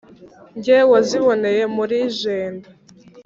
Jye 0.63 0.77
waziboneye 0.91 1.63
muri 1.75 1.97
Jenda, 2.19 2.69